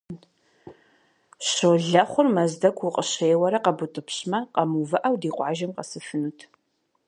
Щолэхъур 1.49 2.27
Мэздэгу 2.35 2.85
укъыщеуэрэ 2.87 3.59
къэбутӀыпщмэ, 3.63 4.39
къэмыувыӀэу, 4.53 5.15
ди 5.21 5.29
къуажэ 5.35 5.67
къэсыфынут. 5.75 6.39